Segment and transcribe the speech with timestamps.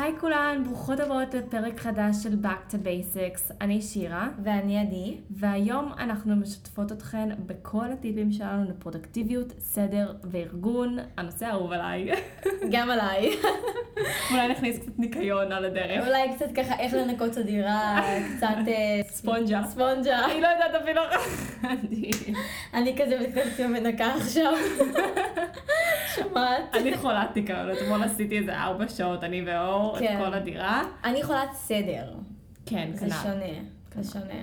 [0.00, 3.52] היי כולן, ברוכות הבאות לפרק חדש של Back to Basics.
[3.60, 5.16] אני שירה, ואני עדי.
[5.30, 10.98] והיום אנחנו משתפות אתכן בכל הטיפים שלנו לפרודקטיביות, סדר וארגון.
[11.16, 12.10] הנושא האהוב עליי.
[12.72, 13.30] גם עליי.
[14.30, 16.06] אולי נכניס קצת ניקיון על הדרך.
[16.06, 18.02] אולי קצת ככה איך לנקות את הדירה,
[18.36, 18.46] קצת...
[18.68, 19.62] אה, ספונג'ה.
[19.64, 20.24] ספונג'ה.
[20.24, 21.02] אני לא יודעת אפילו...
[22.74, 24.52] אני- כזה מתקדמת ומנקה עכשיו.
[26.40, 26.76] שמעת?
[26.76, 30.20] אני חולת ניקיון, אתמול עשיתי איזה ארבע שעות, אני ואור, את כן.
[30.24, 30.82] כל הדירה.
[31.04, 32.12] אני חולת סדר.
[32.66, 33.10] כן, זה כנ"ל.
[33.10, 34.02] שונה.
[34.02, 34.40] זה שונה.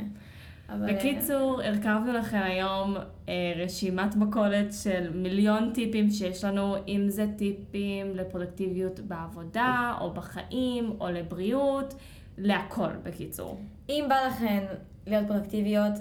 [0.70, 0.94] אבל...
[0.94, 2.96] בקיצור, הרכבנו לכם היום
[3.30, 10.94] אה, רשימת מכולת של מיליון טיפים שיש לנו, אם זה טיפים לפרודקטיביות בעבודה, או בחיים,
[11.00, 11.94] או לבריאות,
[12.38, 13.62] להכל בקיצור.
[13.90, 14.64] אם בא לכן
[15.08, 15.94] להיות פרודקטיביות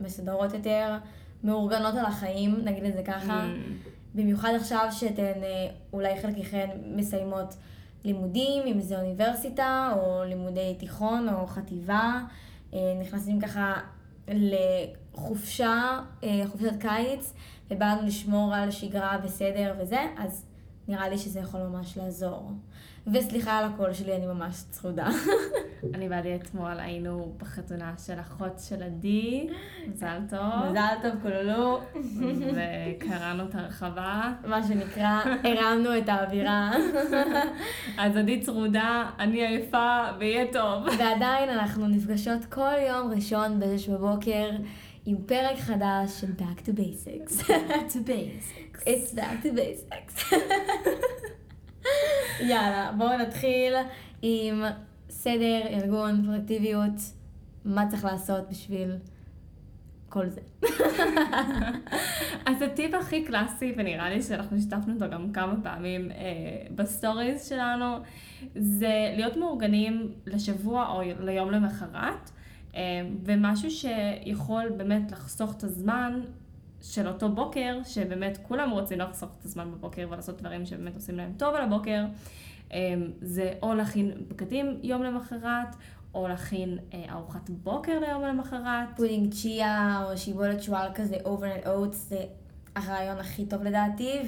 [0.00, 0.96] ומסודרות יותר,
[1.44, 3.88] מאורגנות על החיים, נגיד את זה ככה, Mm.
[4.14, 7.54] במיוחד עכשיו שאתן אה, אולי חלקכן מסיימות
[8.04, 12.20] לימודים, אם זה אוניברסיטה או לימודי תיכון או חטיבה,
[12.74, 13.74] אה, נכנסים ככה
[14.28, 17.32] לחופשה, אה, חופשת קיץ,
[17.70, 20.44] ובא לנו לשמור על שגרה וסדר וזה, אז
[20.88, 22.50] נראה לי שזה יכול ממש לעזור.
[23.06, 25.08] וסליחה על הקול שלי, אני ממש צרודה.
[25.94, 29.48] אני ועדי אתמול היינו בחתונה של אחות של עדי,
[29.88, 31.80] מזל טוב, מזל טוב, כוללו,
[32.54, 34.32] וקראנו את הרחבה.
[34.46, 36.72] מה שנקרא, הרמנו את האווירה.
[37.98, 40.84] אז עדי צרודה, אני עייפה, ויהיה טוב.
[40.98, 44.50] ועדיין אנחנו נפגשות כל יום ראשון בשש בבוקר
[45.06, 47.48] עם פרק חדש של Back to Basics.
[47.92, 48.86] to basics.
[48.86, 50.34] It's Back to Basics.
[52.40, 53.74] יאללה, בואו נתחיל
[54.22, 54.62] עם
[55.10, 56.92] סדר, ארגון, פרודקטיביות,
[57.64, 58.96] מה צריך לעשות בשביל
[60.08, 60.40] כל זה.
[62.46, 66.16] אז הטיפ הכי קלאסי, ונראה לי שאנחנו שיתפנו אותו גם כמה פעמים אה,
[66.74, 67.96] ב stories שלנו,
[68.54, 72.30] זה להיות מאורגנים לשבוע או ליום למחרת,
[72.74, 72.80] אה,
[73.24, 76.20] ומשהו שיכול באמת לחסוך את הזמן
[76.82, 81.32] של אותו בוקר, שבאמת כולם רוצים לחסוך את הזמן בבוקר ולעשות דברים שבאמת עושים להם
[81.36, 82.04] טוב על הבוקר,
[82.72, 85.76] אה, זה או להכין בגדים יום למחרת,
[86.14, 88.88] או להכין אה, ארוחת בוקר ליום למחרת.
[88.96, 92.24] פודינג צ'יה או שיבולת שועל כזה overnight oats זה
[92.76, 94.18] הרעיון הכי טוב לדעתי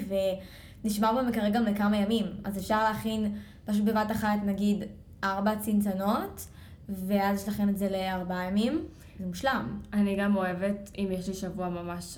[0.83, 3.35] ונשמר במקרר גם לכמה ימים אז אפשר להכין
[3.65, 4.83] פשוט בבת אחת נגיד
[5.23, 6.47] ארבע צנצנות
[6.89, 8.85] ואז יש לכם את זה לארבעה ימים
[9.19, 9.79] זה מושלם.
[9.93, 12.17] אני גם אוהבת, אם יש לי שבוע ממש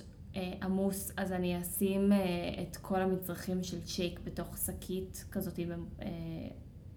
[0.61, 2.17] עמוס, אז אני אשים אה,
[2.61, 6.07] את כל המצרכים של צ'ייק בתוך שקית כזאת, אה,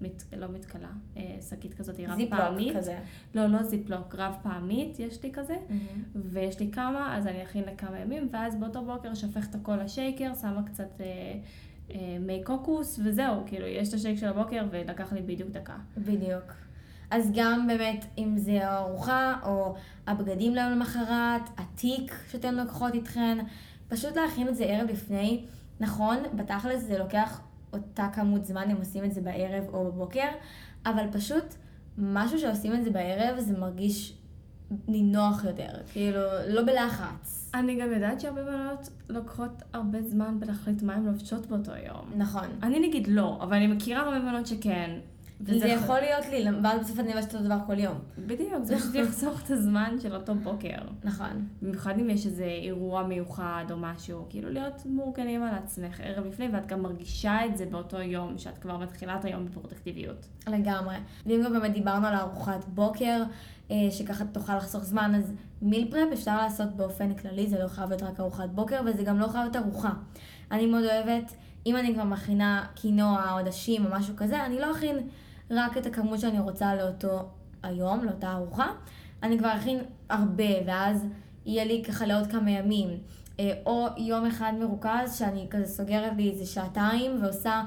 [0.00, 2.76] מת, לא מתכלה, אה, שקית כזאת רב זיפלוק פעמית.
[2.76, 2.98] כזה.
[3.34, 5.56] לא, לא זיפלוק, רב פעמית יש לי כזה,
[6.14, 10.62] ויש לי כמה, אז אני אכין לכמה ימים, ואז באותו בוקר שופכת הכל לשייקר, שמה
[10.62, 11.06] קצת אה,
[11.90, 15.76] אה, מי קוקוס, וזהו, כאילו, יש את השייק של הבוקר, ולקח לי בדיוק דקה.
[15.98, 16.69] בדיוק.
[17.10, 19.74] אז גם באמת, אם זה הארוחה או
[20.06, 23.38] הבגדים ליום למחרת, התיק שאתן לוקחות איתכן,
[23.88, 25.44] פשוט להכין את זה ערב לפני.
[25.80, 27.40] נכון, בתכלס זה לוקח
[27.72, 30.28] אותה כמות זמן אם עושים את זה בערב או בבוקר,
[30.86, 31.54] אבל פשוט
[31.98, 34.14] משהו שעושים את זה בערב זה מרגיש
[34.88, 37.50] נינוח יותר, כאילו, לא בלחץ.
[37.54, 42.10] אני גם יודעת שהרבה בנות לוקחות הרבה זמן בלהחליט מה הן לובשות באותו יום.
[42.16, 42.46] נכון.
[42.62, 44.90] אני נגיד לא, אבל אני מכירה הרבה בנות שכן.
[45.46, 47.98] זה יכול להיות לי, ואז בסוף אני לבשת אותו דבר כל יום.
[48.18, 50.78] בדיוק, זה פשוט יחסוך את הזמן של אותו בוקר.
[51.04, 51.46] נכון.
[51.62, 56.48] במיוחד אם יש איזה אירוע מיוחד או משהו, כאילו להיות מאורגנים על עצמך ערב לפני,
[56.52, 60.26] ואת גם מרגישה את זה באותו יום, שאת כבר מתחילה את היום בפרודקטיביות.
[60.46, 60.96] לגמרי.
[61.26, 63.22] ואם גם באמת דיברנו על ארוחת בוקר,
[63.70, 67.88] אה, שככה תוכל לחסוך זמן, אז מיל פרפ אפשר לעשות באופן כללי, זה לא חייב
[67.88, 69.90] להיות רק ארוחת בוקר, וזה גם לא חייב להיות ארוחה.
[70.50, 71.32] אני מאוד אוהבת,
[71.66, 74.96] אם אני כבר מכינה קינוע או עדשים או משהו כזה, אני לא אכין
[75.50, 77.28] רק את הכמות שאני רוצה לאותו
[77.62, 78.66] היום, לאותה ארוחה,
[79.22, 79.78] אני כבר אכין
[80.10, 81.06] הרבה, ואז
[81.46, 82.88] יהיה לי ככה לעוד כמה ימים.
[83.40, 87.62] אה, או יום אחד מרוכז, שאני כזה סוגרת לי איזה שעתיים ועושה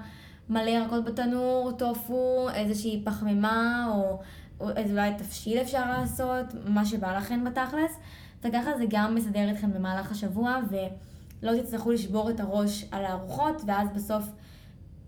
[0.50, 4.20] מלא ירקות בתנור, טופו, איזושהי פחמימה, או,
[4.60, 8.00] או איזה אולי תבשיל אפשר לעשות, מה שבא לכם בתכלס.
[8.44, 13.88] וככה זה גם מסדר אתכם במהלך השבוע, ולא תצטרכו לשבור את הראש על הארוחות, ואז
[13.96, 14.24] בסוף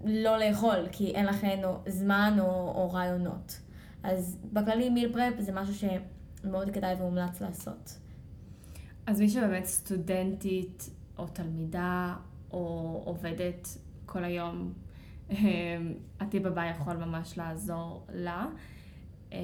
[0.05, 3.59] לא לאכול, כי אין לכם או זמן או, או רעיונות.
[4.03, 7.99] אז בכללי מיל פרפ זה משהו שמאוד כדאי ומומלץ לעשות.
[9.07, 12.15] אז מי שבאמת סטודנטית או תלמידה
[12.51, 13.67] או עובדת
[14.05, 14.73] כל היום,
[15.29, 15.35] אמ,
[16.19, 18.47] הטיפ הבא יכול ממש לעזור לה.
[19.31, 19.37] אמ,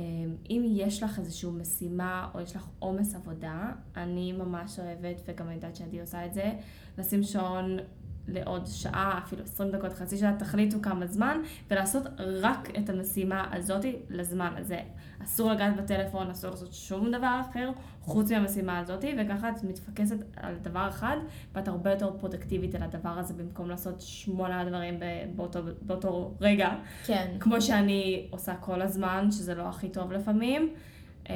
[0.49, 5.55] אם יש לך איזושהי משימה או יש לך עומס עבודה, אני ממש אוהבת, וגם אני
[5.55, 6.51] יודעת שעדי עושה את זה,
[6.97, 7.77] לשים שעון
[8.27, 11.37] לעוד שעה, אפילו 20 דקות, חצי שעה, תחליטו כמה זמן,
[11.71, 14.79] ולעשות רק את המשימה הזאתי לזמן הזה.
[15.23, 17.71] אסור לגעת בטלפון, אסור לעשות שום דבר אחר
[18.01, 21.17] חוץ מהמשימה הזאתי, וככה את מתפקסת על דבר אחד,
[21.55, 24.99] ואת הרבה יותר פרודקטיבית על הדבר הזה, במקום לעשות שמונה דברים
[25.35, 26.69] באותו, באותו רגע.
[27.05, 27.31] כן.
[27.39, 30.73] כמו שאני עושה כל הזמן, שזה לא הכי טוב לפעמים.
[31.29, 31.35] אמ,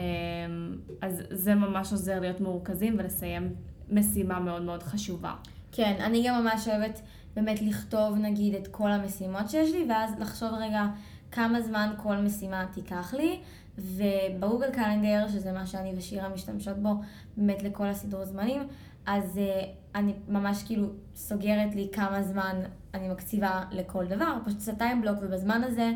[1.02, 3.56] אז זה ממש עוזר להיות מורכזים ולסיים
[3.92, 5.34] משימה מאוד מאוד חשובה.
[5.76, 7.02] כן, אני גם ממש אוהבת
[7.36, 10.86] באמת לכתוב נגיד את כל המשימות שיש לי, ואז לחשוב רגע
[11.32, 13.40] כמה זמן כל משימה תיקח לי,
[13.78, 16.90] ובגוגל קלנדר, שזה מה שאני ושירה משתמשות בו
[17.38, 18.68] באמת לכל הסידור זמנים,
[19.06, 22.56] אז uh, אני ממש כאילו סוגרת לי כמה זמן
[22.94, 25.92] אני מקציבה לכל דבר, פשוט עושה טיים בלוק, ובזמן הזה,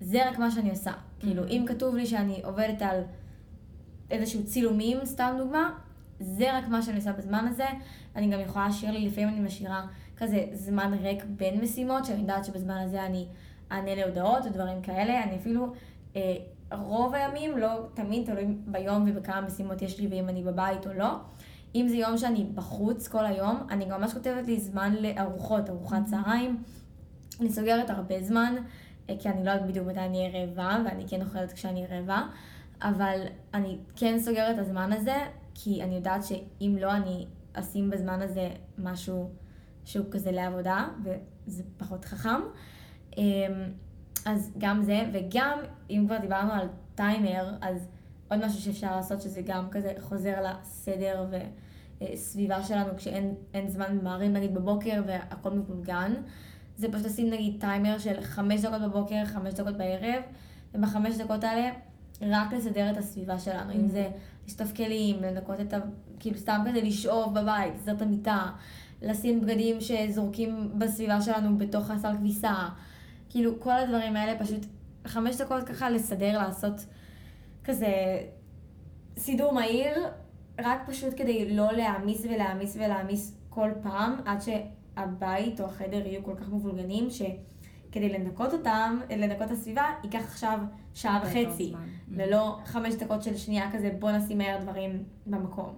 [0.00, 0.90] זה רק מה שאני עושה.
[0.90, 1.20] Mm-hmm.
[1.20, 3.00] כאילו, אם כתוב לי שאני עובדת על
[4.10, 5.70] איזשהו צילומים, סתם דוגמה,
[6.20, 7.66] זה רק מה שאני עושה בזמן הזה.
[8.16, 9.86] אני גם יכולה להשאיר לי, לפעמים אני משאירה
[10.16, 13.26] כזה זמן ריק בין משימות, שאני יודעת שבזמן הזה אני
[13.72, 15.22] אענה להודעות או דברים כאלה.
[15.22, 15.72] אני אפילו,
[16.16, 16.36] אה,
[16.72, 21.16] רוב הימים, לא תמיד, תלוי ביום ובכמה משימות יש לי ואם אני בבית או לא.
[21.74, 26.04] אם זה יום שאני בחוץ כל היום, אני גם ממש כותבת לי זמן לארוחות, ארוחת
[26.04, 26.62] צהריים.
[27.40, 28.54] אני סוגרת הרבה זמן,
[29.10, 32.22] אה, כי אני לא יודעת בדיוק מתי אני אהיה רעבה, ואני כן אוכלת כשאני רעבה,
[32.82, 33.20] אבל
[33.54, 35.16] אני כן סוגרת את הזמן הזה,
[35.60, 39.30] כי אני יודעת שאם לא, אני אשים בזמן הזה משהו
[39.84, 42.40] שהוא כזה לעבודה, וזה פחות חכם.
[43.16, 43.22] אמ,
[44.26, 45.58] אז גם זה, וגם
[45.90, 47.88] אם כבר דיברנו על טיימר, אז
[48.30, 51.26] עוד משהו שאפשר לעשות שזה גם כזה חוזר לסדר
[52.00, 53.34] וסביבה שלנו כשאין
[53.68, 56.14] זמן ממהרים נגיד בבוקר והכל מבולגן.
[56.76, 60.22] זה פשוט לשים נגיד טיימר של חמש דקות בבוקר, חמש דקות בערב,
[60.74, 61.70] ובחמש דקות האלה
[62.22, 63.76] רק לסדר את הסביבה שלנו, mm-hmm.
[63.76, 64.10] אם זה
[64.48, 65.78] לשטוף כלים, לנקות את ה...
[66.20, 68.50] כאילו סתם כזה לשאוב בבית, לסדר את המיטה,
[69.02, 72.54] לשים בגדים שזורקים בסביבה שלנו בתוך הסל כביסה.
[73.28, 74.66] כאילו, כל הדברים האלה פשוט
[75.06, 76.84] חמש דקות ככה לסדר, לעשות
[77.64, 77.92] כזה
[79.18, 79.94] סידור מהיר,
[80.60, 86.34] רק פשוט כדי לא להעמיס ולהעמיס ולהעמיס כל פעם, עד שהבית או החדר יהיו כל
[86.40, 87.22] כך מבולגנים, ש...
[87.92, 90.58] כדי לנקות אותם, לנקות את הסביבה, ייקח עכשיו
[90.94, 91.72] שעה וחצי,
[92.08, 95.74] ולא חמש דקות של שנייה כזה, בוא נשים מהר דברים במקום.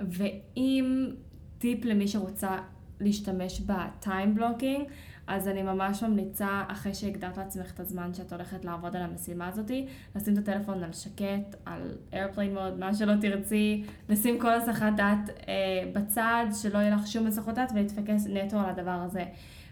[0.00, 1.10] ואם
[1.58, 2.58] טיפ למי שרוצה
[3.00, 4.86] להשתמש בטיים בלוקינג,
[5.26, 9.86] אז אני ממש ממליצה, אחרי שהגדרת לעצמך את הזמן שאת הולכת לעבוד על המשימה הזאתי,
[10.16, 15.30] לשים את הטלפון על שקט, על איירפליין מוד, מה שלא תרצי, לשים כל הסחת דעת
[15.48, 19.24] אה, בצד, שלא יהיה לך שום הסחות דעת ולהתפקס נטו על הדבר הזה.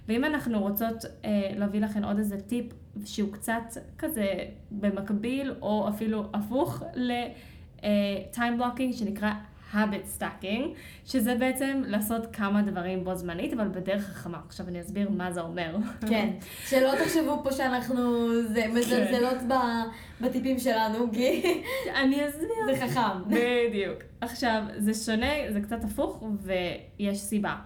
[0.09, 2.67] ואם אנחנו רוצות אה, להביא לכם עוד איזה טיפ
[3.05, 3.63] שהוא קצת
[3.99, 4.27] כזה
[4.71, 9.33] במקביל, או אפילו הפוך ל-time אה, blocking שנקרא
[9.75, 10.63] habit stacking,
[11.07, 14.41] שזה בעצם לעשות כמה דברים בו זמנית, אבל בדרך חכמה.
[14.47, 15.77] עכשיו אני אסביר מה זה אומר.
[16.09, 16.31] כן,
[16.69, 19.81] שלא תחשבו פה שאנחנו זה, מזלזלות כן.
[20.21, 21.43] בטיפים שלנו, כי...
[22.03, 22.49] אני אסביר.
[22.67, 23.25] זה חכם.
[23.27, 23.99] בדיוק.
[24.21, 27.57] עכשיו, זה שונה, זה קצת הפוך, ויש סיבה.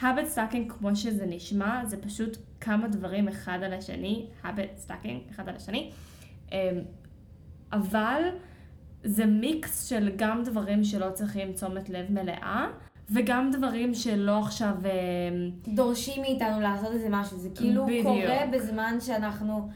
[0.00, 5.48] Habit stacking כמו שזה נשמע, זה פשוט כמה דברים אחד על השני, habit stacking אחד
[5.48, 5.90] על השני,
[6.52, 6.56] אמ,
[7.72, 8.22] אבל
[9.04, 12.66] זה מיקס של גם דברים שלא צריכים תשומת לב מלאה,
[13.10, 14.74] וגם דברים שלא עכשיו...
[14.84, 18.06] אמ, דורשים מאיתנו לעשות איזה משהו, זה כאילו בדיוק.
[18.06, 19.68] קורה בזמן שאנחנו...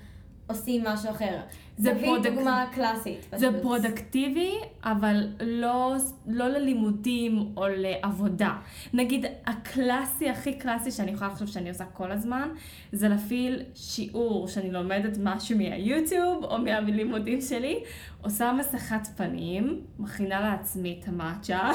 [0.48, 1.38] עושים משהו אחר.
[1.78, 2.30] זה פרודק...
[2.30, 3.26] דוגמה קלאסית.
[3.36, 3.62] זה פשוט.
[3.62, 5.94] פרודקטיבי, אבל לא,
[6.26, 8.56] לא ללימודים או לעבודה.
[8.92, 12.48] נגיד, הקלאסי, הכי קלאסי שאני יכולה לחשוב שאני עושה כל הזמן,
[12.92, 17.78] זה להפעיל שיעור שאני לומדת משהו מהיוטיוב או מהלימודים שלי,
[18.22, 21.70] עושה מסכת פנים, מכינה לעצמי את המאצ'ה,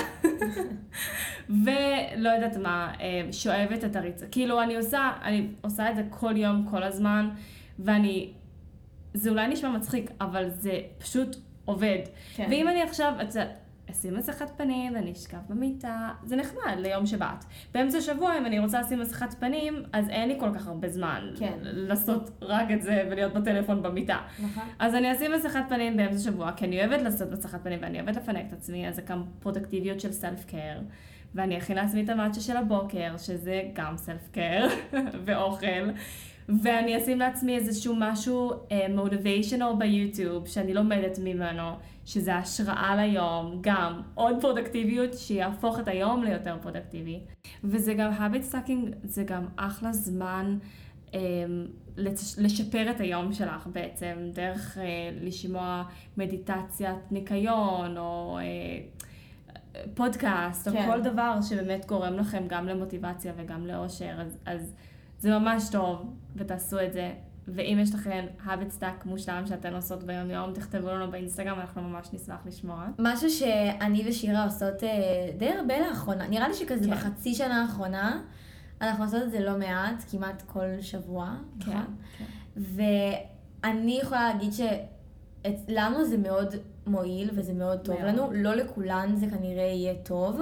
[1.63, 4.25] ולא יודעת מה, אה, שואבת את הריצה.
[4.31, 7.29] כאילו, אני עושה, אני עושה את זה כל יום, כל הזמן,
[7.79, 8.29] ואני
[9.13, 11.99] זה אולי נשמע מצחיק, אבל זה פשוט עובד.
[12.35, 12.47] כן.
[12.49, 13.57] ואם אני עכשיו, את יודעת,
[13.91, 17.45] אשים מסכת פנים ואני אשכב במיטה, זה נחמד ליום שבת.
[17.73, 21.31] באמצע השבוע, אם אני רוצה לשים מסכת פנים, אז אין לי כל כך הרבה זמן
[21.39, 21.57] כן.
[21.61, 24.17] לעשות רק את זה ולהיות בטלפון במיטה.
[24.43, 24.63] נכון.
[24.79, 28.15] אז אני אשים מסכת פנים באמצע השבוע, כי אני אוהבת לעשות מסכת פנים ואני אוהבת
[28.15, 30.79] לפנק את עצמי, אז זה גם פרודקטיביות של סלף קר.
[31.35, 34.67] ואני אכין לעצמי את המאצ'ה של הבוקר, שזה גם self care
[35.25, 35.89] ואוכל.
[36.49, 38.51] ואני אשים לעצמי איזשהו משהו
[38.89, 41.71] motivational uh, ביוטיוב שאני לומדת ממנו,
[42.05, 47.19] שזה השראה ליום, גם עוד פרודקטיביות שיהפוך את היום ליותר פרודקטיבי.
[47.63, 50.57] וזה גם habit stacking, זה גם אחלה זמן
[51.11, 51.15] um,
[52.37, 54.79] לשפר את היום שלך בעצם, דרך uh,
[55.21, 55.83] לשמוע
[56.17, 59.03] מדיטציית ניקיון, או uh,
[59.95, 60.85] פודקאסט, או כן.
[60.91, 64.73] כל דבר שבאמת גורם לכם גם למוטיבציה וגם לאושר, אז, אז
[65.19, 67.13] זה ממש טוב, ותעשו את זה.
[67.47, 72.07] ואם יש לכם habit stack מושלם שאתן עושות ביום יום, תכתבו לנו באינסטגרם, אנחנו ממש
[72.13, 72.87] נשמח לשמוע.
[72.99, 74.89] משהו שאני ושירה עושות אה,
[75.37, 76.91] די הרבה לאחרונה, נראה לי שכזה כן.
[76.91, 78.21] בחצי שנה האחרונה,
[78.81, 81.85] אנחנו עושות את זה לא מעט, כמעט כל שבוע, נכון?
[82.17, 82.23] כן.
[83.63, 86.55] ואני יכולה להגיד שלנו זה מאוד
[86.87, 88.07] מועיל וזה מאוד טוב מאוד.
[88.09, 90.41] לנו, לא לכולן זה כנראה יהיה טוב.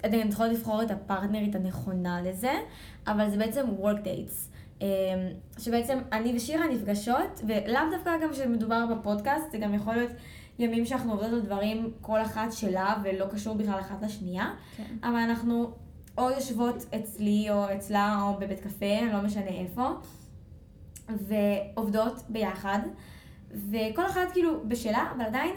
[0.00, 2.52] אתן צריכות לבחור את הפרטנרית הנכונה לזה,
[3.06, 4.57] אבל זה בעצם work dates.
[4.80, 4.86] אמ,
[5.58, 10.12] שבעצם אני ושירה נפגשות, ולאו דווקא גם כשמדובר בפודקאסט, זה גם יכול להיות
[10.58, 14.96] ימים שאנחנו עובדות על דברים כל אחת שלה ולא קשור בכלל אחת לשנייה, כן.
[15.02, 15.70] אבל אנחנו
[16.18, 19.88] או יושבות אצלי או אצלה או בבית קפה, לא משנה איפה,
[21.08, 22.78] ועובדות ביחד,
[23.70, 25.54] וכל אחת כאילו בשלה, אבל עדיין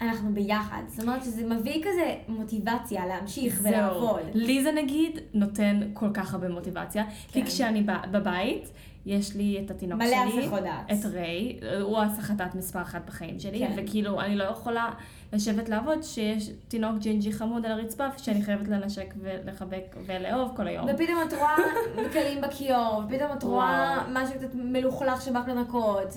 [0.00, 0.82] אנחנו ביחד.
[0.88, 4.20] זאת אומרת שזה מביא כזה מוטיבציה להמשיך ולעבוד.
[4.34, 7.46] לי זה נגיד נותן כל כך הרבה מוטיבציה, כי כן.
[7.46, 8.68] כשאני ב- בבית,
[9.06, 10.90] יש לי את התינוק מלא שלי, הסחות דעת.
[10.92, 13.72] את ריי, הוא הסחטת מספר אחת בחיים שלי, כן.
[13.76, 14.90] וכאילו אני לא יכולה
[15.32, 20.86] לשבת לעבוד שיש תינוק ג'ינג'י חמוד על הרצפה, שאני חייבת לנשק ולחבק ולאהוב כל היום.
[20.88, 21.56] ופתאום את רואה
[22.12, 24.04] כלים בכיור, ופתאום את רואה.
[24.12, 26.16] משהו קצת מלוכלך שבא לנקות,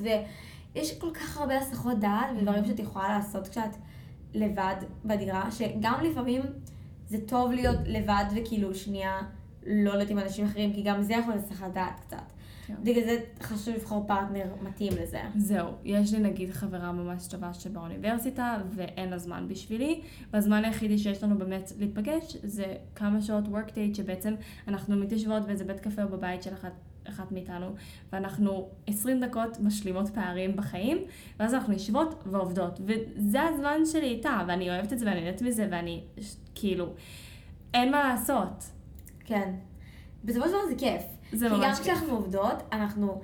[0.75, 3.75] ויש כל כך הרבה הסחות דעת ודברים שאת יכולה לעשות כשאת
[4.33, 4.75] לבד
[5.05, 6.41] בדירה, שגם לפעמים
[7.07, 9.21] זה טוב להיות לבד וכאילו שנייה
[9.65, 12.31] לא להיות עם אנשים אחרים, כי גם זה יכול להיות הסחת דעת קצת.
[12.67, 12.75] כן.
[12.83, 15.21] בגלל זה חשוב לבחור פרטנר מתאים לזה.
[15.35, 20.01] זהו, יש לי נגיד חברה ממש טובה שבאוניברסיטה ואין לה זמן בשבילי,
[20.33, 24.33] והזמן היחידי שיש לנו באמת להיפגש זה כמה שעות work date שבעצם
[24.67, 26.71] אנחנו מתיישבות באיזה בית קפה או בבית של אחת,
[27.09, 27.75] אחת מאיתנו,
[28.11, 30.97] ואנחנו 20 דקות משלימות פערים בחיים,
[31.39, 35.67] ואז אנחנו יושבות ועובדות, וזה הזמן שלי איתה, ואני אוהבת את זה ואני נהנית מזה,
[35.71, 36.03] ואני
[36.55, 36.93] כאילו,
[37.73, 38.63] אין מה לעשות.
[39.25, 39.53] כן.
[40.23, 41.01] בסופו של דבר זה כיף.
[41.31, 41.85] זה כי גם ממש כיף.
[41.85, 43.21] כשאנחנו עובדות, אנחנו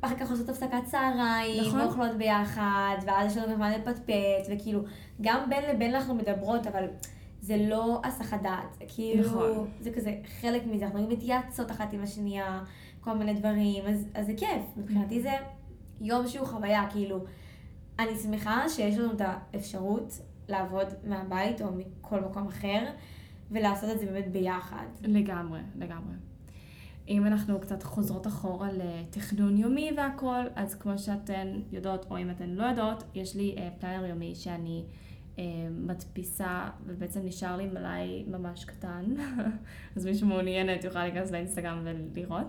[0.00, 1.80] אחר כך עושות הפסקת צהריים, נכון.
[1.80, 4.80] ואוכלות ביחד, ואז יש לנו גם זמן לפטפט, וכאילו,
[5.20, 6.84] גם בין לבין אנחנו מדברות, אבל
[7.40, 8.74] זה לא הסחת דעת.
[8.78, 9.68] זה כאילו, נכון.
[9.80, 12.62] זה כזה חלק מזה, אנחנו גם מתייעצות אחת עם השנייה,
[13.00, 14.62] כל מיני דברים, אז, אז זה כיף.
[14.76, 15.32] מבחינתי זה
[16.00, 17.24] יום שהוא חוויה, כאילו,
[17.98, 22.84] אני שמחה שיש לנו את האפשרות לעבוד מהבית או מכל מקום אחר,
[23.50, 24.86] ולעשות את זה באמת ביחד.
[25.02, 26.14] לגמרי, לגמרי.
[27.08, 32.50] אם אנחנו קצת חוזרות אחורה לתכנון יומי והכל, אז כמו שאתן יודעות, או אם אתן
[32.50, 34.84] לא יודעות, יש לי אה, פלנר יומי שאני
[35.70, 39.04] מדפיסה, ובעצם נשאר לי מלאי ממש קטן,
[39.96, 42.46] אז מי שמעוניינת יוכל להיכנס לאינסטגרם ולראות,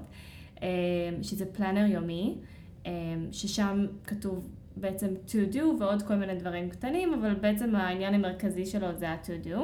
[0.64, 0.68] אה,
[1.22, 2.36] שזה פלנר יומי,
[2.86, 2.92] אה,
[3.32, 8.88] ששם כתוב בעצם to do ועוד כל מיני דברים קטנים, אבל בעצם העניין המרכזי שלו
[8.98, 9.60] זה ה-to do.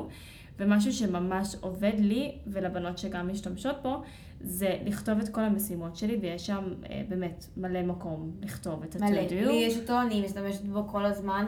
[0.59, 4.01] ומשהו שממש עובד לי ולבנות שגם משתמשות בו,
[4.41, 9.19] זה לכתוב את כל המשימות שלי, ויש שם אה, באמת מלא מקום לכתוב את מלא.
[9.19, 9.47] ה-to do.
[9.47, 11.45] לי יש אותו, אני משתמשת בו כל הזמן,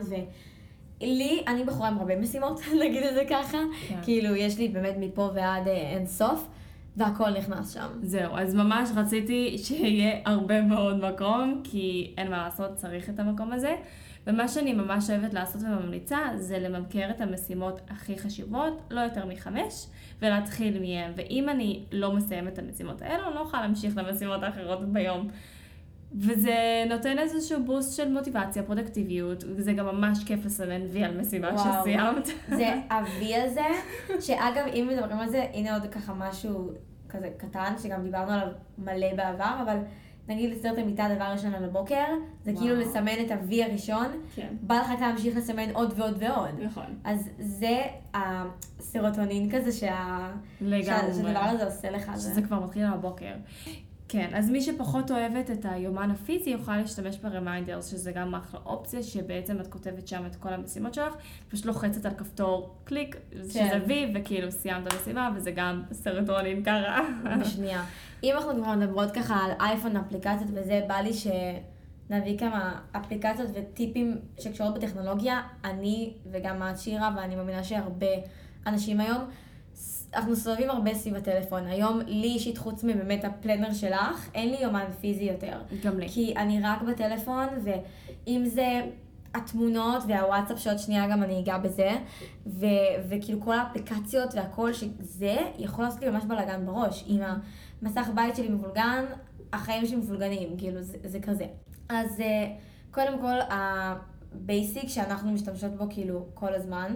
[1.01, 3.57] ולי, אני בחורה עם הרבה משימות, נגיד את זה ככה.
[3.87, 3.99] כן.
[4.03, 6.47] כאילו, יש לי באמת מפה ועד אה, אין סוף,
[6.97, 7.87] והכל נכנס שם.
[8.01, 13.51] זהו, אז ממש רציתי שיהיה הרבה מאוד מקום, כי אין מה לעשות, צריך את המקום
[13.53, 13.75] הזה.
[14.27, 19.87] ומה שאני ממש אוהבת לעשות וממליצה, זה לממכר את המשימות הכי חשובות, לא יותר מחמש,
[20.21, 21.11] ולהתחיל מהם.
[21.15, 25.27] ואם אני לא מסיימת את המשימות האלו, אני לא יכולה להמשיך למשימות האחרות ביום.
[26.19, 26.55] וזה
[26.89, 31.79] נותן איזשהו בוסט של מוטיבציה, פרודקטיביות, וזה גם ממש כיף לסמן וי על משימה וואו.
[31.81, 32.25] שסיימת.
[32.49, 33.61] זה ה-V הזה,
[34.21, 36.69] שאגב, אם מדברים על זה, הנה עוד ככה משהו
[37.09, 39.77] כזה קטן, שגם דיברנו עליו מלא בעבר, אבל
[40.27, 42.03] נגיד לסדר את המיטה דבר ראשון על הבוקר,
[42.43, 42.61] זה וואו.
[42.63, 44.05] כאילו לסמן את ה-V הראשון,
[44.35, 44.47] כן.
[44.61, 46.49] בא לך להמשיך לסמן עוד ועוד ועוד.
[46.65, 46.85] נכון.
[47.03, 47.81] אז זה
[48.13, 50.27] הסרוטונין כזה שה...
[50.61, 50.83] לגמרי.
[50.83, 52.11] שה- שהדבר הזה עושה לך.
[52.15, 52.41] שזה זה.
[52.41, 53.31] כבר מתחיל על הבוקר.
[54.15, 58.59] כן, אז מי שפחות אוהבת את היומן הפיזי יוכל להשתמש ב reminders, שזה גם אחלה
[58.65, 61.13] אופציה, שבעצם את כותבת שם את כל המשימות שלך,
[61.49, 67.01] פשוט לוחצת על כפתור קליק, שזה וי, וכאילו סיימת המשימה, וזה גם סרטונין קרה.
[67.41, 67.83] בשנייה.
[68.23, 74.17] אם אנחנו כבר מדברות ככה על אייפון, אפליקציות וזה, בא לי שנביא כמה אפליקציות וטיפים
[74.39, 75.41] שקשורות בטכנולוגיה.
[75.63, 78.07] אני וגם את שירה, ואני מאמינה שהרבה
[78.67, 79.21] אנשים היום,
[80.13, 81.67] אנחנו מסתובבים הרבה סביב הטלפון.
[81.67, 85.61] היום לי אישית, חוץ מבאמת ה planner שלך, אין לי יומן פיזי יותר.
[85.83, 86.09] גם לי.
[86.09, 88.81] כי אני רק בטלפון, ואם זה
[89.33, 91.89] התמונות והוואטסאפ שעוד שנייה גם אני אגע בזה,
[92.47, 92.65] ו-
[93.09, 97.05] וכאילו כל האפליקציות והכל, שזה יכול לעשות לי ממש בלאגן בראש.
[97.07, 97.19] אם
[97.81, 99.05] המסך בית שלי מבולגן,
[99.53, 101.45] החיים שלי מבולגנים, כאילו זה, זה כזה.
[101.89, 102.47] אז אה,
[102.91, 106.93] קודם כל, ה basic שאנחנו משתמשות בו כאילו כל הזמן,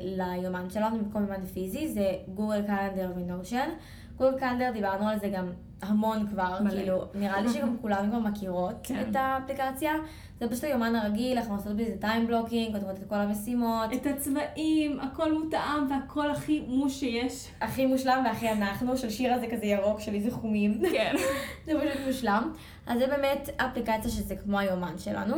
[0.00, 3.68] ליומן שלנו במקום יומן פיזי, זה Google Calendar ו Notion.
[4.16, 5.46] Google Calendar, דיברנו על זה גם
[5.82, 6.70] המון כבר, מלא.
[6.70, 9.04] כאילו, נראה לי שגם כולם כבר מכירות כן.
[9.10, 9.92] את האפליקציה.
[10.40, 13.92] זה פשוט היומן הרגיל, אנחנו עושות בזה time blocking, כותבות את כל המשימות.
[13.92, 17.48] את הצבעים, הכל מותאם והכל הכי מוש שיש.
[17.60, 20.82] הכי מושלם והכי אנחנו, של שירה זה כזה ירוק, שלי זה חומים.
[20.92, 21.14] כן.
[21.66, 22.52] זה פשוט מושלם.
[22.86, 25.36] אז זה באמת אפליקציה שזה כמו היומן שלנו.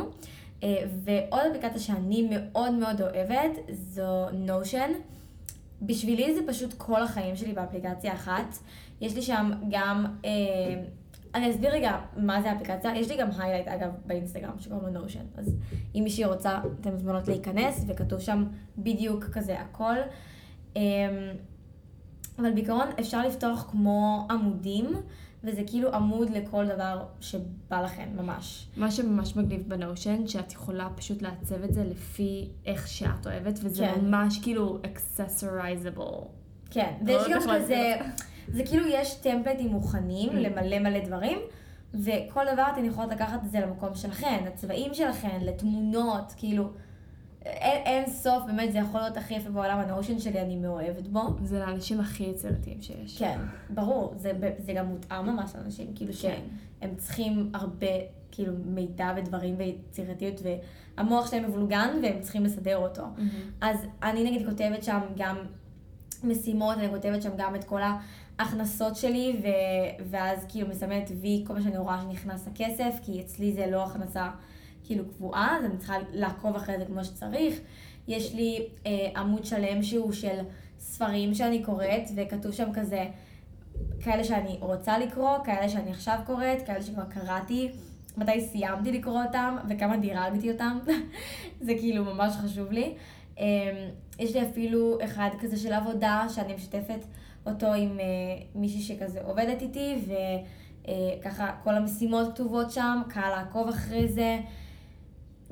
[0.65, 4.91] אה, ועוד אפליקציה שאני מאוד מאוד אוהבת זו נושן.
[5.81, 8.57] בשבילי זה פשוט כל החיים שלי באפליקציה אחת.
[9.01, 10.31] יש לי שם גם, אה,
[11.35, 12.97] אני אסביר רגע מה זה האפליקציה.
[12.97, 15.25] יש לי גם היילייט אגב באינסטגרם שקוראים לו נושן.
[15.37, 15.55] אז
[15.95, 18.45] אם מישהי רוצה, אתן מוזמנות להיכנס וכתוב שם
[18.77, 19.95] בדיוק כזה הכל.
[20.77, 20.81] אה,
[22.39, 24.85] אבל בעיקרון אפשר לפתוח כמו עמודים,
[25.45, 28.67] וזה כאילו עמוד לכל דבר שבא לכם, ממש.
[28.77, 33.87] מה שממש מגניב בנושן, שאת יכולה פשוט לעצב את זה לפי איך שאת אוהבת, וזה
[33.95, 34.05] כן.
[34.05, 36.25] ממש כאילו accessorizable.
[36.69, 37.95] כן, ויש גם כזה,
[38.47, 40.35] זה כאילו יש טמפלטים מוכנים Mm.
[40.35, 41.39] למלא מלא דברים,
[41.93, 46.69] וכל דבר אתן יכולות לקחת את זה למקום שלכן, לצבעים שלכן, לתמונות, כאילו,
[47.45, 51.21] אין, אין סוף, באמת זה יכול להיות הכי יפה בעולם, הנושן שלי, אני מאוהבת בו.
[51.43, 53.17] זה לאנשים הכי יצירתיים שיש.
[53.17, 56.19] כן, ברור, זה, זה גם מותאם ממש לאנשים, כאילו כן.
[56.81, 57.87] שהם צריכים הרבה,
[58.31, 60.41] כאילו, מידע ודברים ויצירתיות,
[60.97, 63.03] והמוח שלהם מבולגן והם צריכים לסדר אותו.
[63.03, 63.29] מהמם.
[63.61, 65.37] אז אני נגיד כותבת שם גם
[66.23, 67.81] משימות, אני כותבת שם גם את כל
[68.39, 69.47] ההכנסות שלי, ו...
[70.09, 74.29] ואז כאילו מסמנת וי כל מה שאני רואה שנכנס הכסף, כי אצלי זה לא הכנסה
[74.85, 77.59] כאילו קבועה, אז אני צריכה לעקוב אחרי זה כמו שצריך.
[78.07, 80.39] יש לי אה, עמוד שלם שהוא של
[80.79, 83.05] ספרים שאני קוראת, וכתוב שם כזה,
[83.99, 87.69] כאלה שאני רוצה לקרוא, כאלה שאני עכשיו קוראת, כאלה שכבר קראתי,
[88.17, 90.79] מתי סיימתי לקרוא אותם, וכמה דירגתי אותם.
[91.65, 92.93] זה כאילו ממש חשוב לי.
[93.37, 93.45] אמ,
[94.19, 97.05] יש לי אפילו אחד כזה של עבודה, שאני משתפת
[97.45, 98.05] אותו עם אה,
[98.55, 99.95] מישהי שכזה עובדת איתי,
[100.81, 104.39] וככה כל המשימות כתובות שם, קל לעקוב אחרי זה.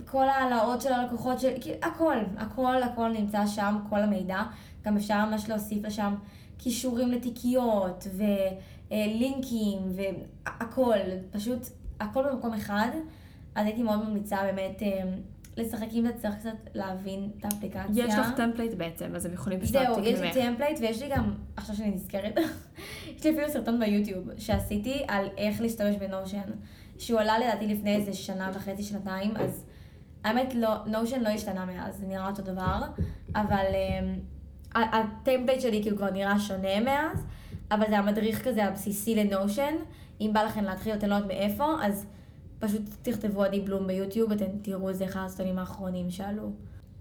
[0.06, 4.44] כל ההעלאות של הלקוחות, של, כאילו, הכל, הכל, הכל נמצא שם, כל המידע.
[4.86, 6.16] גם אפשר ממש להוסיף לשם
[6.58, 8.08] קישורים לתיקיות,
[8.92, 10.98] ולינקים, והכל,
[11.32, 11.60] פשוט
[12.00, 12.90] הכל במקום אחד.
[13.56, 15.04] אז הייתי מאוד ממליצה באמת אה,
[15.58, 18.06] לשחק עם זה, צריך קצת להבין את האפליקציה.
[18.06, 20.38] יש לך template בעצם, אז הם יכולים פשוט זהו, להעתיק יש לי ממך.
[20.38, 22.38] טמפלייט ויש לי גם, עכשיו שאני נזכרת,
[23.18, 26.52] יש לי אפילו סרטון ביוטיוב שעשיתי על איך להשתמש ב Notion,
[27.00, 29.66] שהוא עלה לדעתי לפני איזה שנה וחצי, שנתיים, אז
[30.24, 32.82] האמת לא, Notion לא השתנה מאז, זה נראה אותו דבר,
[33.36, 34.20] אבל אמ,
[34.76, 37.26] ה template שלי כאילו כבר נראה שונה מאז,
[37.72, 39.74] אבל זה המדריך כזה הבסיסי ל Notion,
[40.22, 42.06] אם בא לכם להתחיל, אתם לא יודעת מאיפה, אז
[42.60, 46.52] פשוט תכתבו עדי בלום ביוטיוב, אתם תראו זה אחד הסרטונים האחרונים שעלו.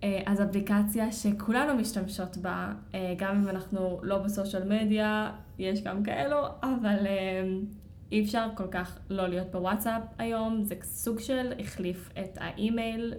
[0.04, 5.82] אה, אז אפליקציה שכולנו משתמשות בה, אה, גם אם אנחנו לא ב social media, יש
[5.82, 7.42] גם כאלו, אבל אה,
[8.12, 13.14] אי אפשר כל כך לא להיות בוואטסאפ היום, זה סוג של החליף את האימייל,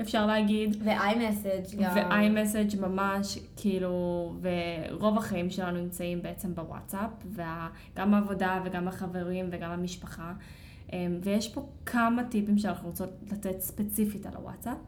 [0.00, 0.76] אפשר להגיד.
[0.80, 1.94] ו-iMessage גם.
[1.94, 10.32] ו-iMessage ממש, כאילו, ורוב החיים שלנו נמצאים בעצם בוואטסאפ, וגם העבודה וגם החברים וגם המשפחה.
[10.92, 14.78] אמ, ויש פה כמה טיפים שאנחנו רוצות לתת ספציפית על הוואטסאפ.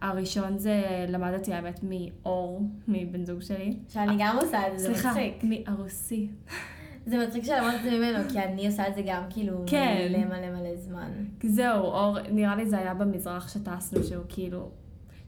[0.00, 3.76] הראשון זה, למדתי האמת מאור, מבן זוג שלי.
[3.88, 5.42] שאני גם עושה את זה, זה סליחה, מצחיק.
[7.06, 10.06] זה מצחיק שלמדת את זה ממנו, כי אני עושה את זה גם כאילו כן.
[10.10, 11.10] מלא מלא מלא זמן.
[11.42, 14.70] זהו, אור, נראה לי זה היה במזרח שטסנו, שהוא כאילו,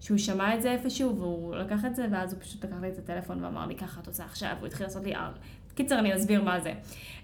[0.00, 2.98] שהוא שמע את זה איפשהו, והוא לקח את זה, ואז הוא פשוט לקח לי את
[2.98, 5.32] הטלפון ואמר לי, ככה את עושה עכשיו, הוא התחיל לעשות לי אר.
[5.74, 6.72] קיצר, אני אסביר מה זה.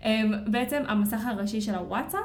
[0.05, 2.21] אמ, בעצם המסך הראשי של הוואטסאפ,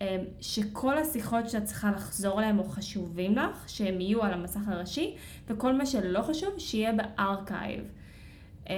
[0.00, 0.06] אמ,
[0.40, 5.16] שכל השיחות שאת צריכה לחזור אליהם או חשובים לך, שהם יהיו על המסך הראשי,
[5.48, 7.84] וכל מה שלא חשוב, שיהיה בארכייב.
[8.70, 8.74] אמ,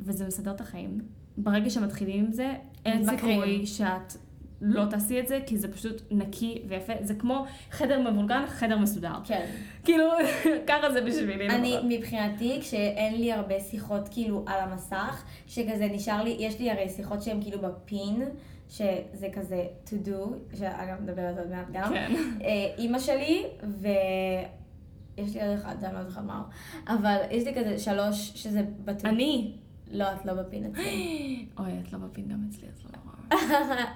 [0.00, 1.17] וזה מסדר את החיים.
[1.38, 2.54] ברגע שמתחילים עם זה,
[2.86, 3.10] אין.
[3.10, 4.12] סיכוי שאת
[4.60, 6.92] לא תעשי את זה, כי זה פשוט נקי ויפה.
[7.00, 9.14] זה כמו חדר מבולגן, חדר מסודר.
[9.24, 9.46] כן.
[9.84, 10.04] כאילו,
[10.68, 11.48] ככה זה בשבילי.
[11.48, 11.84] אני, לפחות.
[11.88, 17.22] מבחינתי, כשאין לי הרבה שיחות כאילו על המסך, שכזה נשאר לי, יש לי הרי שיחות
[17.22, 18.22] שהן כאילו בפין,
[18.68, 21.92] שזה כזה to do, שאגב מדברת עוד מעט גם.
[21.92, 22.12] כן.
[22.42, 26.42] אה, אימא שלי, ויש לי עוד אחד, אני לא זוכרת מה
[26.88, 29.04] אבל יש לי כזה שלוש, שזה בטוח.
[29.04, 29.52] אני.
[29.90, 31.46] לא, את לא בפין אצלי.
[31.58, 33.44] אוי, את לא ב pin גם אצלי, אז לא נורא.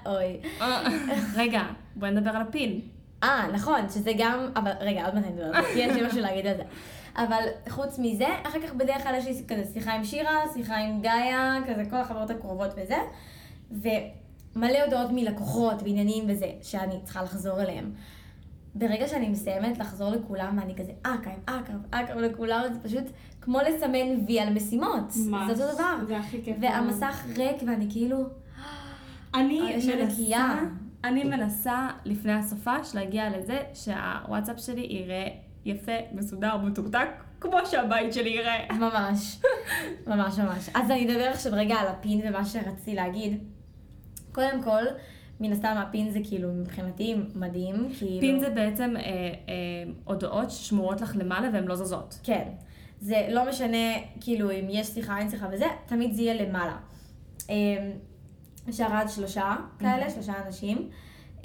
[0.15, 0.39] אוי.
[0.61, 0.83] אה,
[1.41, 1.61] רגע,
[1.95, 2.81] בואי נדבר על ה pin.
[3.23, 6.07] אה, נכון, שזה גם, אבל רגע, עוד מעט אני מדברת על זה, כי יש לי
[6.07, 6.63] משהו להגיד על זה.
[7.15, 11.01] אבל חוץ מזה, אחר כך בדרך כלל יש לי כזה שיחה עם שירה, שיחה עם
[11.01, 12.97] גאיה, כזה כל החברות הקרובות וזה,
[13.71, 17.91] ומלא הודעות מלקוחות ועניינים וזה, שאני צריכה לחזור אליהם.
[18.75, 23.03] ברגע שאני מסיימת לחזור לכולם, ואני כזה archive, archive, archive לכולם, זה פשוט
[23.41, 25.13] כמו לסמן וי על משימות.
[25.27, 25.57] ממש.
[25.57, 26.05] זה אותו דבר.
[26.07, 26.57] זה הכי כיף.
[26.61, 28.17] והמסך ריק, ואני כאילו,
[29.35, 30.47] אני נקייה.
[30.47, 30.67] מנסה,
[31.03, 35.27] אני מנסה לפני הסופש להגיע לזה שהוואטסאפ שלי יראה
[35.65, 37.07] יפה, מסודר, מתורתק,
[37.39, 38.65] כמו שהבית שלי יראה.
[38.71, 39.39] ממש,
[40.07, 40.69] ממש ממש.
[40.73, 43.43] אז אני אדבר עכשיו רגע על הפין ומה שרציתי להגיד.
[44.31, 44.83] קודם כל,
[45.39, 48.19] מן הסתם הפין זה כאילו מבחינתי מדהים, כאילו...
[48.19, 49.33] פין זה בעצם אה, אה,
[50.03, 52.19] הודעות ששמורות לך למעלה והן לא זזות.
[52.23, 52.47] כן.
[53.01, 56.77] זה לא משנה, כאילו, אם יש שיחה, אין שיחה וזה, תמיד זה יהיה למעלה.
[57.49, 57.55] אה,
[58.69, 60.89] אפשר עד שלושה כאלה, שלושה אנשים,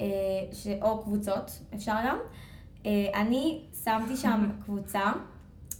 [0.01, 0.05] אה,
[0.51, 0.67] ש...
[0.81, 2.17] או קבוצות, אפשר גם.
[2.85, 5.11] אה, אני שמתי שם קבוצה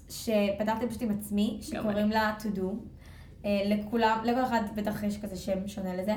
[0.10, 2.65] שפתחתי פשוט עם עצמי, שקוראים לה to do.
[3.45, 6.15] אה, לכולם, לכל אחד בטח יש כזה שם שונה לזה.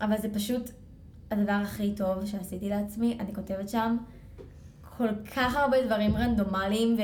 [0.00, 0.70] אבל זה פשוט
[1.30, 3.16] הדבר הכי טוב שעשיתי לעצמי.
[3.20, 3.96] אני כותבת שם
[4.98, 6.96] כל כך הרבה דברים רנדומליים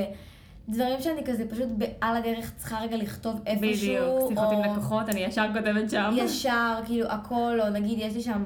[0.68, 1.68] ודברים שאני כזה פשוט
[2.00, 3.68] על הדרך צריכה רגע לכתוב איפשהו.
[3.68, 6.14] בדיוק, שיחות או עם לקוחות, אני ישר כותבת שם.
[6.16, 8.44] ישר, כאילו הכל, או נגיד יש לי שם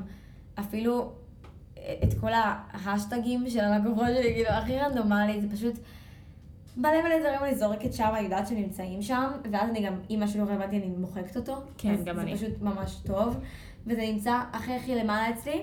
[0.58, 1.12] אפילו
[2.04, 5.74] את כל ההשטגים של הלקוחות שלי, כאילו הכי רנדומלי, זה פשוט
[6.76, 10.40] מלא מלא דברים אני זורקת שם, אני יודעת שנמצאים שם, ואז אני גם, אם משהו
[10.40, 11.62] לא רלוונטי, אני מוחקת אותו.
[11.78, 12.37] כן, גם זה אני.
[12.37, 13.37] פשוט ממש טוב,
[13.88, 15.62] וזה נמצא הכי הכי למעלה אצלי,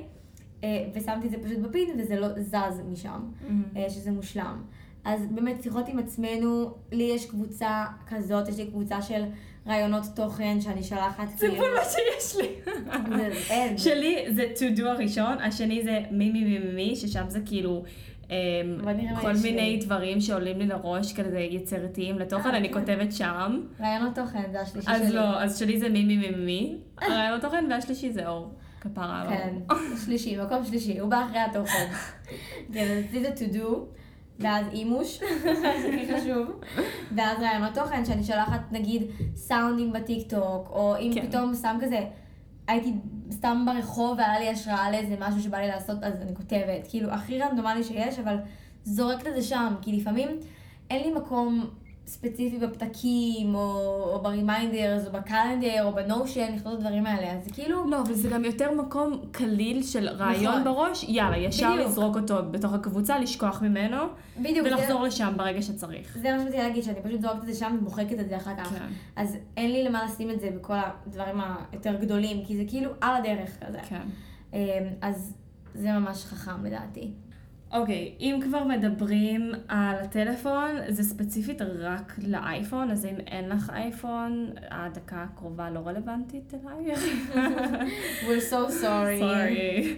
[0.63, 2.55] אה, ושמתי את זה פשוט בפין, וזה לא זז
[2.91, 3.09] משם,
[3.41, 3.63] מהמם.
[3.77, 4.61] אה, שזה מושלם.
[5.05, 9.23] אז באמת, שיחות עם עצמנו, לי יש קבוצה כזאת, יש לי קבוצה של
[9.67, 12.47] רעיונות תוכן שאני שולחת, זה בול מה שיש לי.
[13.17, 13.77] זה- אין.
[13.77, 17.83] שלי זה to do הראשון, השני זה מי מי מי מי ששם זה כאילו
[18.29, 18.35] אמ,
[19.21, 19.77] כל מיני.
[19.85, 22.79] דברים שעולים לי לראש כזה יצירתיים לתוכן, אה, אני כן.
[22.79, 23.61] כותבת שם.
[23.79, 24.95] רעיונות תוכן, זה השלישי שלי.
[24.95, 28.53] אז לא, אז שלי זה מי מי מי מי מי, הרעיון תוכן, והשלישי זה אור.
[28.81, 29.55] כפרה על כן.
[30.05, 31.87] שלישי, מקום שלישי, הוא בא אחרי התוכן.
[32.73, 33.65] כן, אז זה to do,
[34.39, 36.61] ואז אימוש, הכי חשוב,
[37.15, 39.03] ואז רעיונות תוכן שאני שולחת נגיד
[39.35, 41.27] סאונדים בטיקטוק, או אם כן.
[41.27, 41.99] פתאום סתם כזה,
[42.67, 42.93] הייתי
[43.31, 46.87] סתם ברחוב והיה לי השראה לאיזה משהו שבא לי לעשות, אז אני כותבת.
[46.89, 48.37] כאילו, הכי רנדומלי שיש, אבל
[48.83, 50.29] זורקת את זה שם, כי לפעמים
[50.89, 51.69] אין לי מקום
[52.07, 53.59] ספציפי בפתקים, או,
[54.13, 57.51] או ב reminders, או ב calendar, או ב Notion, לכתוב את הדברים האלה, אז זה
[57.53, 57.89] כאילו...
[57.89, 60.63] לא, אבל זה גם יותר מקום קליל של רעיון נכון.
[60.63, 61.87] בראש, יאללה, ישר בדיוק.
[61.89, 63.97] לזרוק אותו בתוך הקבוצה, לשכוח ממנו,
[64.41, 66.17] בדיוק, זה- ולחזור לשם ברגע שצריך.
[66.21, 68.69] זה מה שרציתי להגיד, שאני פשוט זורקת את זה שם ומוחקת את זה אחר כך.
[68.69, 68.85] כן.
[69.15, 70.73] אז אין לי למה לשים את זה בכל
[71.07, 71.35] הדברים
[71.71, 73.79] היותר גדולים, כי זה כאילו על הדרך כזה.
[73.89, 74.01] כן.
[74.53, 74.59] אמ,
[75.01, 75.33] אז
[75.75, 77.11] זה ממש חכם לדעתי.
[77.71, 84.49] אוקיי, אם כבר מדברים על הטלפון, זה ספציפית רק לאייפון, אז אם אין לך אייפון,
[84.71, 86.99] הדקה הקרובה לא רלוונטית אלייך.
[88.27, 89.19] We're so sorry.
[89.19, 89.97] Sorry.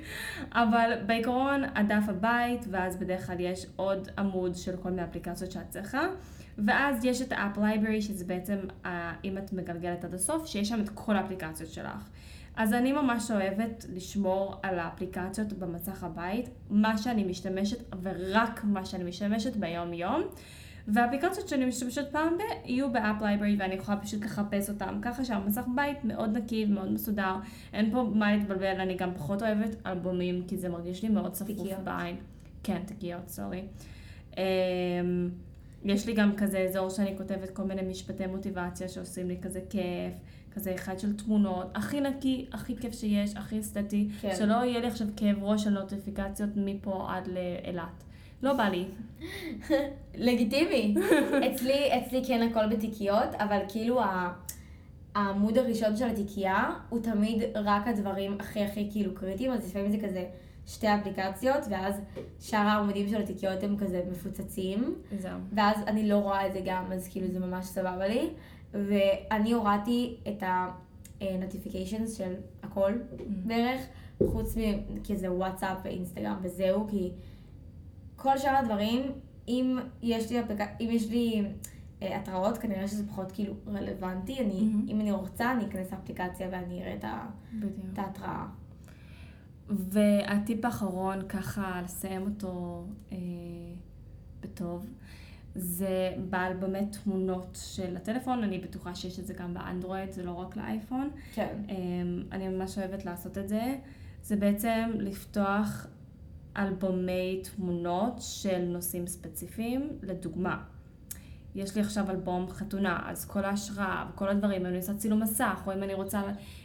[0.52, 5.70] אבל בעיקרון, הדף הבית, ואז בדרך כלל יש עוד עמוד של כל מיני אפליקציות שאת
[5.70, 6.02] צריכה.
[6.58, 8.58] ואז יש את ה app library, שזה בעצם,
[9.24, 12.10] אם את מגלגלת עד הסוף, שיש שם את כל האפליקציות שלך.
[12.58, 19.04] אז אני ממש אוהבת לשמור על האפליקציות במסך הבית, מה שאני משתמשת ורק מה שאני
[19.04, 20.24] משתמשת ביום יום.
[20.88, 25.26] והאפליקציות שאני משתמשת פעם ב, יהיו ב app library ואני יכולה פשוט לחפש אותם, ככה
[25.26, 27.36] שהמסך בית מאוד נקי ומאוד מסודר,
[27.74, 31.48] אין פה מה להתבלבל, אני גם פחות אוהבת אלבומים, כי זה מרגיש לי מאוד צפוף
[31.48, 31.84] תיקיות.
[31.84, 32.16] בעין.
[32.64, 33.64] כן, תיקיות, סורי.
[34.38, 34.44] אמ,
[35.86, 40.14] יש לי גם כזה אזור שאני כותבת כל מיני משפטי מוטיבציה שעושים לי כזה כיף,
[40.56, 44.36] כזה אחד של תמונות, הכי נקי, הכי כיף שיש, הכי אסתטי, כן.
[44.38, 48.04] שלא יהיה לי עכשיו כאב ראש של נוטיפיקציות מפה עד לאילת.
[48.44, 48.86] לא בא לי.
[50.26, 50.96] לגיטימי.
[51.52, 54.34] אצלי, אצלי כן הכל בתיקיות, אבל כאילו ה...
[55.18, 59.98] העמוד הראשון של התיקייה הוא תמיד רק הדברים הכי הכי כאילו קריטיים, אז לפעמים זה
[60.08, 60.26] כזה
[60.68, 62.02] שתי אפליקציות, ואז
[62.40, 64.96] שאר העמודים של התיקיות הם כזה מפוצצים.
[65.20, 65.40] זהו.
[65.54, 68.30] ואז אני לא רואה את זה גם, אז כאילו זה ממש סבבה לי.
[68.74, 72.92] ואני הורדתי את ה-notifications של הכל
[73.28, 73.82] בערך,
[74.28, 74.58] חוץ
[74.90, 77.12] מכזה וואטסאפ ואינסטגרם וזהו, כי
[78.16, 79.12] כל שאר הדברים,
[79.48, 81.44] אם יש לי, אפליקציה, אם יש לי
[82.02, 84.40] אה, התראות, כנראה שזה פחות כאילו רלוונטי.
[84.40, 84.86] אני, מהמם.
[84.88, 87.06] אם אני רוצה, אני אכנס לאפליקציה ואני אראה את.
[87.94, 88.46] את ההתראה.
[89.70, 93.18] והטיפ האחרון, ככה לסיים אותו אה,
[94.40, 94.86] בטוב,
[95.58, 100.58] זה באלבומי תמונות של הטלפון, אני בטוחה שיש את זה גם באנדרואיד, זה לא רק
[100.58, 101.10] לאייפון.
[101.34, 101.56] כן.
[101.70, 101.76] אה,
[102.32, 103.76] אני ממש אוהבת לעשות את זה.
[104.24, 105.88] זה בעצם לפתוח
[106.58, 109.90] אלבומי תמונות של נושאים ספציפיים.
[110.02, 110.64] לדוגמה,
[111.56, 115.74] יש לי עכשיו אלבום חתונה, אז כל ההשראה וכל הדברים, אני עושה צילום מסך, או
[115.74, 116.22] אם אני רוצה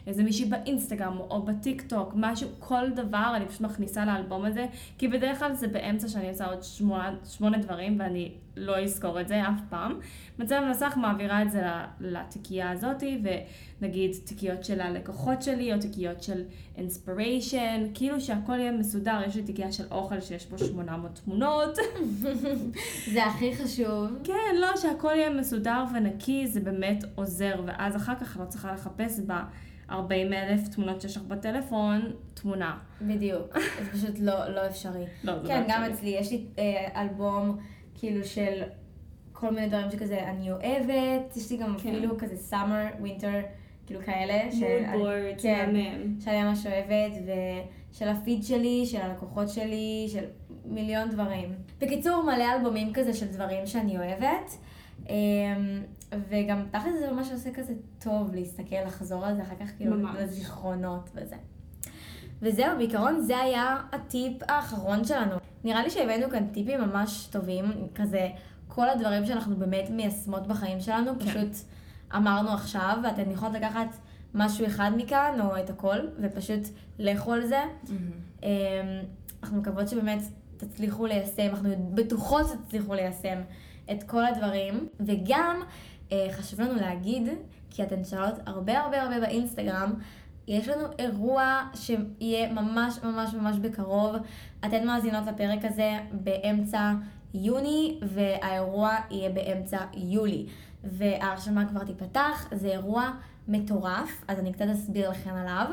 [0.07, 4.67] איזה מישהי באינסטגרם או בטיק טוק, משהו, כל דבר אני פשוט מכניסה לאלבום הזה,
[4.99, 9.29] כי בדרך כלל זה באמצע שאני עושה עוד שמונה, שמונה דברים ואני לא אזכור את
[9.29, 9.99] זה אף פעם.
[10.39, 11.63] מצלם מסך מעבירה את זה
[12.01, 13.23] לתיקייה הזאתי,
[13.81, 16.43] ונגיד תיקיות של הלקוחות שלי, או תיקיות של
[16.77, 21.77] אינספיריישן, כאילו שהכל יהיה מסודר, יש לי תיקייה של אוכל שיש בו 800 תמונות.
[23.15, 24.11] זה הכי חשוב.
[24.25, 29.21] כן, לא, שהכל יהיה מסודר ונקי, זה באמת עוזר, ואז אחר כך לא צריכה לחפש
[29.27, 29.33] ב...
[29.91, 32.79] 40 אלף תמונות שיש לך בטלפון, תמונה.
[33.03, 35.05] בדיוק, זה פשוט לא, לא אפשרי.
[35.25, 35.95] לא, זה כן, לא גם אפשרי.
[35.95, 37.59] אצלי, יש לי אה, אלבום
[38.03, 38.63] כאילו של
[39.33, 41.89] כל מיני דברים שכזה אני אוהבת, יש לי גם כן.
[41.89, 43.47] אפילו כזה summer, winter,
[43.87, 44.53] כאילו כאלה.
[44.53, 46.21] שאני- board, כן, מהמם.
[46.21, 47.13] שאני ממש אוהבת,
[47.93, 50.25] ושל הפיד שלי, של הלקוחות שלי, של
[50.65, 51.55] מיליון דברים.
[51.81, 54.51] בקיצור, מלא אלבומים כזה של דברים שאני אוהבת.
[55.09, 55.15] אמ,
[56.29, 60.17] וגם תכל'ס זה ממש עושה כזה טוב להסתכל, לחזור על זה אחר כך כאילו ממש.
[60.21, 61.37] לזיכרונות וזה.
[62.43, 65.37] וזהו, בעיקרון זה היה הטיפ האחרון שלנו.
[65.65, 68.29] נראה לי שהבאנו כאן טיפים ממש טובים, כזה
[68.69, 71.27] כל הדברים שאנחנו באמת מיישמות בחיים שלנו, כן.
[71.27, 71.67] פשוט
[72.17, 73.97] אמרנו עכשיו, ואתן יכולות לקחת
[74.35, 76.61] משהו אחד מכאן, או את הכל, ופשוט
[76.99, 77.63] לכו על זה.
[78.43, 78.49] אמ,
[79.43, 80.23] אנחנו מקוות שבאמת
[80.57, 83.39] תצליחו ליישם, אנחנו בטוחות שתצליחו ליישם
[83.93, 85.63] את כל הדברים, וגם
[86.13, 87.29] אה, חשוב לנו להגיד,
[87.71, 89.93] כי אתן שואלות הרבה הרבה הרבה באינסטגרם,
[90.49, 94.17] יש לנו אירוע שיהיה ממש ממש ממש בקרוב.
[94.67, 96.93] אתן מאזינות לפרק הזה באמצע
[97.35, 100.47] יוני, והאירוע יהיה באמצע יולי.
[100.85, 103.11] וההרשמה כבר תיפתח, זה אירוע
[103.49, 105.67] מטורף, אז אני קצת אסביר לכם עליו.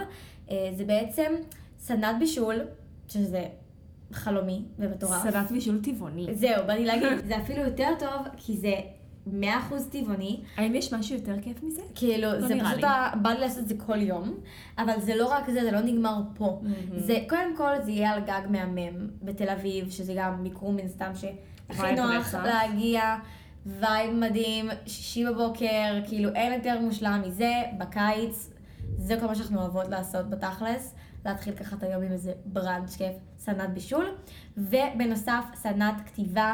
[0.51, 1.33] אה, זה בעצם
[1.79, 2.55] סדנת בישול,
[3.07, 3.45] שזה
[4.11, 5.23] חלומי ומטורף.
[5.23, 6.27] סלט בישול טבעוני.
[6.33, 8.73] זהו, באתי להגיד, זה אפילו יותר טוב, כי זה
[9.27, 9.31] 100%
[9.91, 10.41] טבעוני.
[10.57, 11.81] האם יש משהו יותר כיף מזה?
[11.95, 12.83] כאילו, לא זה פשוט.
[12.83, 14.33] ה- בא לי לעשות את זה כל יום,
[14.77, 16.61] אבל זה לא רק זה, זה לא נגמר פה.
[16.97, 21.11] זה, קודם כל, זה יהיה על גג מהמם בתל אביב, שזה גם מיקום מן סתם
[21.15, 21.31] שהכי
[21.95, 22.11] נוח.
[22.45, 23.15] להגיע,
[23.65, 28.49] vibe מדהים, שישי בבוקר, כאילו אין יותר מושלם מזה, בקיץ,
[28.97, 33.15] זה כל מה שאנחנו אוהבות לעשות בתכלס, להתחיל ככה את היום עם איזה בראנץ' כיף,
[33.37, 34.05] סדנת בישול,
[34.57, 36.53] ובנוסף, סדנת כתיבה.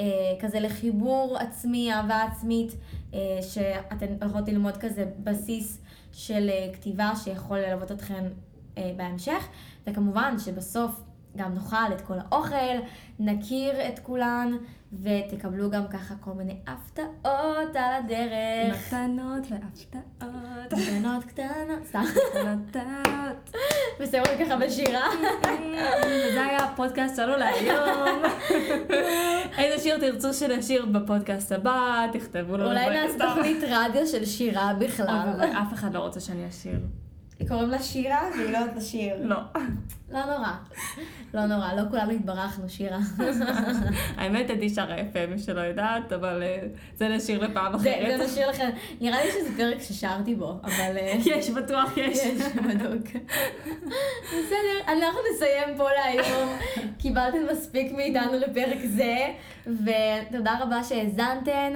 [0.00, 0.04] אה,
[0.40, 2.72] כזה לחיבור עצמי, אהבה עצמית,
[3.14, 5.80] אה, שאתן הולכות ללמוד כזה בסיס
[6.12, 8.24] של אה, כתיבה שיכול ללוות אתכן
[8.78, 9.48] אה, בהמשך,
[9.86, 11.00] וכמובן שבסוף
[11.36, 12.76] גם נאכל את כל האוכל,
[13.18, 14.56] נכיר את כולן,
[14.92, 18.92] ותקבלו גם ככה כל מיני הפתעות על הדרך.
[18.92, 20.72] מתנות והפתעות.
[20.72, 22.04] מתנות קטנות, סתם,
[22.34, 23.50] מתנות.
[24.00, 25.08] לי ככה בשירה.
[26.06, 28.22] וזה היה הפודקאסט שלנו להיום.
[29.86, 32.66] שיר תרצו שנשיר בפודקאסט הבא, תכתבו לנו.
[32.66, 33.18] אולי נעשה.
[33.18, 35.06] תוכנית רדיו של שירה בכלל.
[35.08, 36.78] אבל אף אחד לא רוצה שאני אשיר.
[37.48, 39.14] קוראים לה שירה, והיא לא יודעת לשיר.
[39.20, 39.36] לא.
[40.10, 40.52] לא נורא.
[41.34, 42.98] לא נורא, לא כולנו התברכנו, שירה.
[44.16, 46.58] האמת, עדי שרה יפה, מי שלא יודעת, אבל אה,
[46.94, 48.20] זה נשיר לפעם זה זה אחרת.
[48.20, 48.70] נשאיר לכם,
[49.00, 50.96] נראה לי שזה פרק ששרתי בו, אבל...
[50.98, 52.18] אה, יש, בטוח יש.
[52.18, 53.06] יש, בדוק.
[54.26, 56.48] בסדר, אנחנו נסיים פה להיום.
[56.98, 59.16] קיבלתם מספיק מאיתנו לפרק זה,
[59.66, 61.72] ותודה רבה שהאזנתן.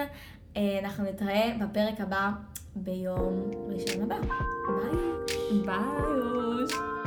[0.57, 2.31] אה, אנחנו נתראה בפרק הבא
[2.77, 4.17] ביום ראשון הבא.
[4.21, 5.63] ביי.
[5.67, 7.00] ביי.